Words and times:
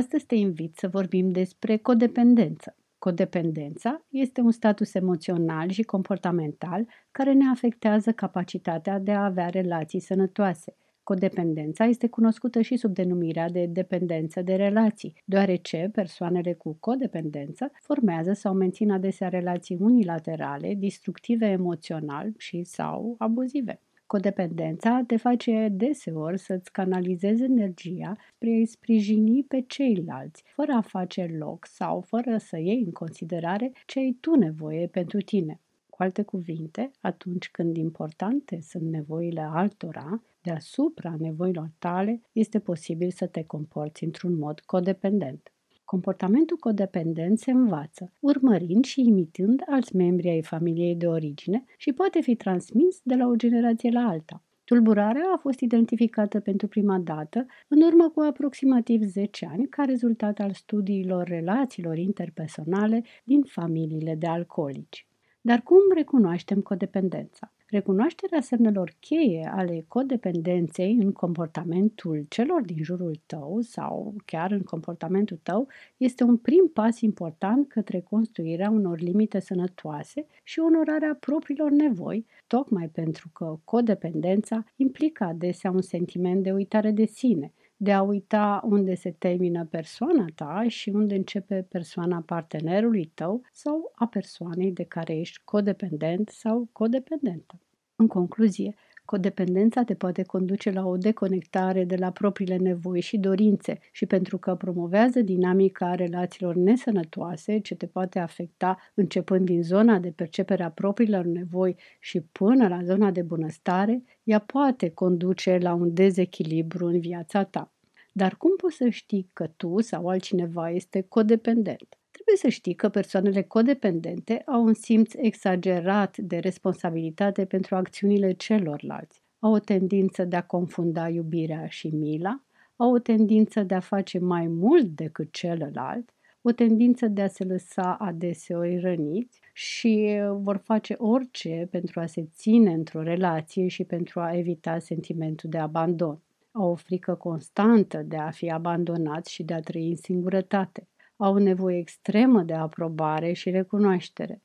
Astăzi 0.00 0.26
te 0.26 0.34
invit 0.34 0.76
să 0.76 0.88
vorbim 0.88 1.30
despre 1.30 1.76
codependență. 1.76 2.76
Codependența 2.98 4.04
este 4.10 4.40
un 4.40 4.50
status 4.50 4.94
emoțional 4.94 5.70
și 5.70 5.82
comportamental 5.82 6.86
care 7.10 7.32
ne 7.32 7.44
afectează 7.50 8.12
capacitatea 8.12 8.98
de 8.98 9.12
a 9.12 9.24
avea 9.24 9.48
relații 9.48 10.00
sănătoase. 10.00 10.74
Codependența 11.02 11.84
este 11.84 12.08
cunoscută 12.08 12.60
și 12.60 12.76
sub 12.76 12.94
denumirea 12.94 13.48
de 13.48 13.66
dependență 13.66 14.42
de 14.42 14.54
relații, 14.54 15.14
deoarece 15.24 15.90
persoanele 15.92 16.52
cu 16.52 16.76
codependență 16.80 17.70
formează 17.80 18.32
sau 18.32 18.54
mențin 18.54 18.90
adesea 18.90 19.28
relații 19.28 19.76
unilaterale, 19.80 20.74
destructive 20.74 21.46
emoțional 21.46 22.32
și 22.36 22.62
sau 22.64 23.14
abuzive. 23.18 23.80
Codependența 24.16 25.02
te 25.06 25.16
face 25.16 25.68
deseori 25.72 26.38
să-ți 26.38 26.72
canalizezi 26.72 27.42
energia 27.42 28.16
spre 28.34 28.50
a-i 28.50 28.64
sprijini 28.64 29.44
pe 29.44 29.64
ceilalți, 29.66 30.42
fără 30.54 30.72
a 30.72 30.80
face 30.80 31.36
loc 31.38 31.66
sau 31.66 32.00
fără 32.00 32.36
să 32.38 32.58
iei 32.58 32.82
în 32.84 32.92
considerare 32.92 33.72
ce 33.86 33.98
ai 33.98 34.16
tu 34.20 34.34
nevoie 34.34 34.86
pentru 34.86 35.20
tine. 35.20 35.60
Cu 35.90 36.02
alte 36.02 36.22
cuvinte, 36.22 36.90
atunci 37.00 37.50
când 37.50 37.76
importante 37.76 38.60
sunt 38.60 38.82
nevoile 38.82 39.40
altora, 39.40 40.22
deasupra 40.40 41.14
nevoilor 41.18 41.70
tale, 41.78 42.20
este 42.32 42.58
posibil 42.58 43.10
să 43.10 43.26
te 43.26 43.44
comporți 43.44 44.04
într-un 44.04 44.38
mod 44.38 44.60
codependent. 44.60 45.52
Comportamentul 45.90 46.56
codependent 46.56 47.38
se 47.38 47.50
învață, 47.50 48.12
urmărind 48.20 48.84
și 48.84 49.00
imitând 49.00 49.62
alți 49.66 49.96
membri 49.96 50.28
ai 50.28 50.42
familiei 50.42 50.96
de 50.96 51.06
origine 51.06 51.64
și 51.76 51.92
poate 51.92 52.20
fi 52.20 52.34
transmis 52.34 53.00
de 53.02 53.14
la 53.14 53.26
o 53.26 53.34
generație 53.34 53.90
la 53.90 54.00
alta. 54.00 54.42
Tulburarea 54.64 55.32
a 55.34 55.38
fost 55.38 55.60
identificată 55.60 56.40
pentru 56.40 56.68
prima 56.68 56.98
dată 56.98 57.46
în 57.68 57.82
urmă 57.82 58.08
cu 58.08 58.20
aproximativ 58.20 59.02
10 59.02 59.48
ani 59.52 59.68
ca 59.68 59.84
rezultat 59.84 60.38
al 60.38 60.52
studiilor 60.52 61.26
relațiilor 61.26 61.98
interpersonale 61.98 63.02
din 63.24 63.42
familiile 63.42 64.14
de 64.14 64.26
alcoolici. 64.26 65.06
Dar 65.40 65.62
cum 65.62 65.78
recunoaștem 65.94 66.60
codependența? 66.60 67.52
Recunoașterea 67.70 68.40
semnelor 68.40 68.94
cheie 69.00 69.50
ale 69.54 69.84
codependenței 69.88 70.96
în 71.00 71.12
comportamentul 71.12 72.24
celor 72.28 72.62
din 72.62 72.82
jurul 72.82 73.20
tău 73.26 73.60
sau 73.60 74.14
chiar 74.24 74.50
în 74.50 74.62
comportamentul 74.62 75.38
tău 75.42 75.68
este 75.96 76.24
un 76.24 76.36
prim 76.36 76.70
pas 76.72 77.00
important 77.00 77.68
către 77.68 78.00
construirea 78.00 78.70
unor 78.70 79.00
limite 79.00 79.40
sănătoase 79.40 80.26
și 80.42 80.58
onorarea 80.60 81.16
propriilor 81.20 81.70
nevoi, 81.70 82.26
tocmai 82.46 82.88
pentru 82.88 83.28
că 83.32 83.58
codependența 83.64 84.64
implică 84.76 85.24
adesea 85.24 85.70
un 85.70 85.82
sentiment 85.82 86.42
de 86.42 86.52
uitare 86.52 86.90
de 86.90 87.04
sine, 87.04 87.52
de 87.82 87.92
a 87.92 88.02
uita 88.02 88.60
unde 88.64 88.94
se 88.94 89.10
termină 89.10 89.64
persoana 89.64 90.24
ta 90.34 90.64
și 90.68 90.88
unde 90.88 91.14
începe 91.14 91.66
persoana 91.68 92.20
partenerului 92.20 93.04
tău 93.04 93.42
sau 93.52 93.92
a 93.94 94.06
persoanei 94.06 94.72
de 94.72 94.84
care 94.84 95.16
ești 95.18 95.40
codependent 95.44 96.28
sau 96.28 96.68
codependentă. 96.72 97.60
În 97.96 98.06
concluzie, 98.06 98.74
codependența 99.10 99.82
te 99.82 99.94
poate 99.94 100.22
conduce 100.22 100.70
la 100.70 100.86
o 100.86 100.96
deconectare 100.96 101.84
de 101.84 101.96
la 101.96 102.10
propriile 102.10 102.56
nevoi 102.56 103.00
și 103.00 103.18
dorințe 103.18 103.78
și 103.92 104.06
pentru 104.06 104.38
că 104.38 104.54
promovează 104.54 105.20
dinamica 105.20 105.94
relațiilor 105.94 106.54
nesănătoase 106.54 107.58
ce 107.58 107.74
te 107.74 107.86
poate 107.86 108.18
afecta 108.18 108.78
începând 108.94 109.46
din 109.46 109.62
zona 109.62 109.98
de 109.98 110.10
percepere 110.10 110.62
a 110.62 110.70
propriilor 110.70 111.24
nevoi 111.24 111.76
și 112.00 112.20
până 112.20 112.68
la 112.68 112.82
zona 112.82 113.10
de 113.10 113.22
bunăstare, 113.22 114.02
ea 114.22 114.38
poate 114.38 114.90
conduce 114.90 115.58
la 115.60 115.74
un 115.74 115.94
dezechilibru 115.94 116.86
în 116.86 117.00
viața 117.00 117.44
ta. 117.44 117.72
Dar 118.12 118.36
cum 118.36 118.56
poți 118.56 118.76
să 118.76 118.88
știi 118.88 119.30
că 119.32 119.46
tu 119.56 119.80
sau 119.80 120.08
altcineva 120.08 120.70
este 120.70 121.00
codependent? 121.00 121.99
Trebuie 122.30 122.52
să 122.52 122.58
știi 122.58 122.74
că 122.74 122.88
persoanele 122.88 123.42
codependente 123.42 124.42
au 124.46 124.64
un 124.64 124.74
simț 124.74 125.12
exagerat 125.16 126.16
de 126.16 126.38
responsabilitate 126.38 127.44
pentru 127.44 127.74
acțiunile 127.74 128.32
celorlalți. 128.32 129.22
Au 129.38 129.52
o 129.52 129.58
tendință 129.58 130.24
de 130.24 130.36
a 130.36 130.42
confunda 130.42 131.08
iubirea 131.08 131.66
și 131.66 131.88
mila, 131.88 132.42
au 132.76 132.92
o 132.92 132.98
tendință 132.98 133.62
de 133.62 133.74
a 133.74 133.80
face 133.80 134.18
mai 134.18 134.46
mult 134.46 134.84
decât 134.84 135.32
celălalt, 135.32 136.10
o 136.42 136.52
tendință 136.52 137.06
de 137.06 137.22
a 137.22 137.28
se 137.28 137.44
lăsa 137.44 137.96
adeseori 138.00 138.78
răniți 138.78 139.40
și 139.52 140.20
vor 140.32 140.56
face 140.56 140.94
orice 140.98 141.68
pentru 141.70 142.00
a 142.00 142.06
se 142.06 142.28
ține 142.32 142.72
într-o 142.72 143.02
relație 143.02 143.68
și 143.68 143.84
pentru 143.84 144.20
a 144.20 144.36
evita 144.36 144.78
sentimentul 144.78 145.50
de 145.50 145.58
abandon. 145.58 146.20
Au 146.50 146.70
o 146.70 146.74
frică 146.74 147.14
constantă 147.14 148.02
de 148.06 148.16
a 148.16 148.30
fi 148.30 148.50
abandonați 148.50 149.32
și 149.32 149.42
de 149.42 149.54
a 149.54 149.60
trăi 149.60 149.88
în 149.88 149.96
singurătate 149.96 150.88
au 151.24 151.36
nevoie 151.36 151.78
extremă 151.78 152.42
de 152.42 152.52
aprobare 152.52 153.32
și 153.32 153.50
recunoaștere. 153.50 154.42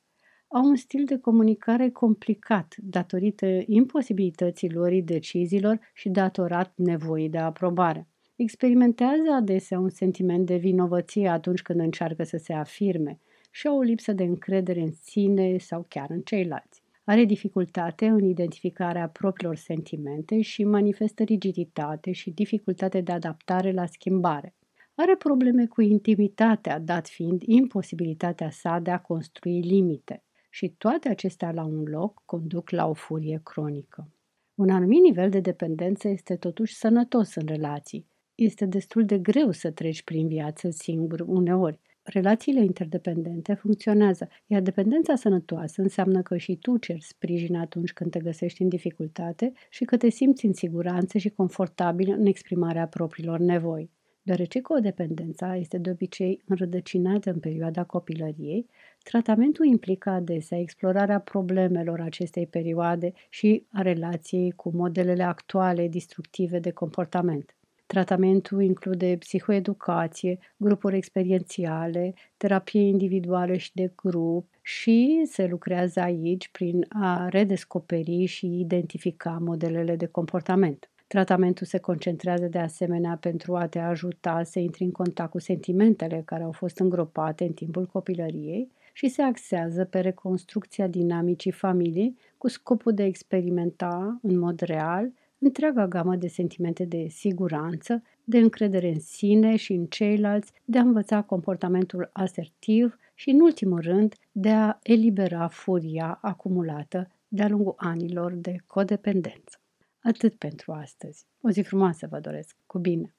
Au 0.48 0.66
un 0.66 0.76
stil 0.76 1.04
de 1.06 1.18
comunicare 1.18 1.90
complicat 1.90 2.76
datorită 2.78 3.46
imposibilității 3.66 4.72
luării 4.72 5.02
deciziilor 5.02 5.80
și 5.94 6.10
datorat 6.10 6.74
nevoii 6.76 7.30
de 7.30 7.38
aprobare. 7.38 8.08
Experimentează 8.36 9.32
adesea 9.36 9.80
un 9.80 9.90
sentiment 9.90 10.46
de 10.46 10.56
vinovăție 10.56 11.28
atunci 11.28 11.62
când 11.62 11.80
încearcă 11.80 12.24
să 12.24 12.38
se 12.38 12.54
afirme 12.54 13.20
și 13.52 13.68
au 13.68 13.78
o 13.78 13.82
lipsă 13.82 14.14
de 14.14 14.24
încredere 14.24 14.82
în 14.82 14.92
sine 14.92 15.58
sau 15.58 15.86
chiar 15.90 16.10
în 16.10 16.22
ceilalți. 16.22 16.84
Are 17.04 17.26
dificultate 17.26 18.06
în 18.06 18.24
identificarea 18.24 19.10
propriilor 19.10 19.56
sentimente 19.56 20.42
și 20.42 20.64
manifestă 20.64 21.24
rigiditate 21.24 22.12
și 22.12 22.30
dificultate 22.30 23.02
de 23.02 23.12
adaptare 23.12 23.72
la 23.72 23.86
schimbare. 23.86 24.56
Are 24.98 25.16
probleme 25.16 25.66
cu 25.66 25.82
intimitatea, 25.82 26.80
dat 26.80 27.08
fiind 27.08 27.42
imposibilitatea 27.46 28.50
sa 28.50 28.80
de 28.80 28.92
a 28.92 29.00
construi 29.00 29.60
limite. 29.60 30.24
Și 30.50 30.70
toate 30.78 31.10
acestea 31.10 31.52
la 31.52 31.64
un 31.64 31.84
loc 31.84 32.22
conduc 32.26 32.70
la 32.70 32.88
o 32.88 32.94
furie 32.94 33.42
cronică. 33.44 34.10
Un 34.56 34.70
anumit 34.70 35.02
nivel 35.02 35.30
de 35.30 35.40
dependență 35.40 36.08
este 36.08 36.36
totuși 36.36 36.76
sănătos 36.76 37.36
în 37.36 37.46
relații. 37.46 38.06
Este 38.36 38.66
destul 38.66 39.06
de 39.06 39.18
greu 39.18 39.52
să 39.52 39.72
treci 39.72 40.04
prin 40.04 40.28
viață 40.28 40.70
singur 40.70 41.20
uneori. 41.20 41.80
Relațiile 42.04 42.64
interdependente 42.64 43.54
funcționează, 43.54 44.28
iar 44.46 44.62
dependența 44.62 45.16
sănătoasă 45.16 45.82
înseamnă 45.82 46.22
că 46.22 46.38
și 46.38 46.56
tu 46.56 46.78
cerți 46.78 47.08
sprijin 47.08 47.56
atunci 47.56 47.94
când 47.94 48.12
te 48.12 48.20
găsești 48.20 48.62
în 48.62 48.70
dificultate 48.70 49.54
și 49.70 49.86
că 49.86 49.98
te 49.98 50.10
simți 50.10 50.46
în 50.46 50.54
siguranță 50.54 51.18
și 51.18 51.30
confortabil 51.30 52.12
în 52.12 52.26
exprimarea 52.26 52.88
propriilor 52.88 53.40
nevoi. 53.40 53.90
Deoarece 54.26 54.62
codependența 54.62 55.56
este 55.56 55.78
de 55.78 55.90
obicei 55.90 56.42
înrădăcinată 56.46 57.30
în 57.30 57.40
perioada 57.40 57.84
copilăriei, 57.84 58.70
tratamentul 59.04 59.66
implică 59.66 60.10
adesea 60.10 60.60
explorarea 60.60 61.20
problemelor 61.20 62.02
acestei 62.02 62.48
perioade 62.48 63.12
și 63.30 63.66
a 63.72 63.82
relației 63.82 64.52
cu 64.52 64.72
modelele 64.76 65.24
actuale 65.24 65.88
destructive 65.88 66.60
de 66.60 66.72
comportament. 66.72 67.56
Tratamentul 67.86 68.62
include 68.62 69.16
psihoeducație, 69.20 70.38
grupuri 70.58 70.96
experiențiale, 70.96 72.14
terapie 72.38 72.82
individuală 72.82 73.56
și 73.56 73.72
de 73.74 73.92
grup 73.96 74.48
și 74.62 75.22
se 75.26 75.48
lucrează 75.48 76.00
aici 76.00 76.50
prin 76.50 76.86
a 76.90 77.28
redescoperi 77.30 78.26
și 78.26 78.60
identifica 78.60 79.38
modelele 79.42 79.96
de 79.96 80.06
comportament. 80.06 80.90
Tratamentul 81.08 81.66
se 81.66 81.78
concentrează 81.78 82.46
de 82.46 82.60
asemenea 82.60 83.18
pentru 83.22 83.56
a 83.56 83.68
te 83.68 83.80
ajuta 83.80 84.44
să 84.44 84.60
intri 84.60 84.84
în 84.84 84.92
contact 84.92 85.32
cu 85.32 85.40
sentimentele 85.40 86.22
care 86.26 86.44
au 86.44 86.52
fost 86.52 86.80
îngropate 86.80 87.44
în 87.44 87.54
timpul 87.54 87.86
copilăriei 87.86 88.72
și 88.94 89.08
se 89.08 89.22
axează 89.22 89.86
pe 89.86 90.00
reconstrucția 90.00 90.88
dinamicii 90.88 91.52
familiei 91.52 92.18
cu 92.38 92.48
scopul 92.48 92.94
de 92.94 93.02
a 93.02 93.06
experimenta 93.06 94.20
în 94.22 94.40
mod 94.40 94.60
real 94.60 95.12
întreaga 95.40 95.88
gamă 95.88 96.16
de 96.16 96.28
sentimente 96.28 96.86
de 96.86 97.08
siguranță, 97.10 98.04
de 98.24 98.38
încredere 98.38 98.88
în 98.88 99.00
sine 99.00 99.56
și 99.56 99.74
în 99.74 99.86
ceilalți, 99.86 100.52
de 100.66 100.78
a 100.78 100.82
învăța 100.82 101.22
comportamentul 101.22 102.10
asertiv 102.14 102.98
și, 103.14 103.30
în 103.30 103.40
ultimul 103.40 103.80
rând, 103.80 104.16
de 104.32 104.50
a 104.50 104.78
elibera 104.84 105.48
furia 105.48 106.20
acumulată 106.22 107.08
de-a 107.28 107.48
lungul 107.48 107.74
anilor 107.78 108.34
de 108.34 108.56
codependență. 108.68 109.60
Atât 110.08 110.38
pentru 110.38 110.72
astăzi. 110.72 111.28
O 111.42 111.50
zi 111.50 111.62
frumoasă 111.62 112.08
vă 112.08 112.20
doresc. 112.20 112.58
Cu 112.66 112.80
bine! 112.80 113.16